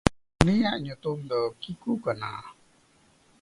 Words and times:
ᱩᱱᱤᱭᱟᱜ 0.41 0.79
ᱧᱩᱛᱩᱢ 0.83 1.19
ᱫᱚ 1.29 1.39
ᱠᱤᱠᱩ 1.61 1.91
ᱠᱟᱱᱟ᱾ 2.03 2.31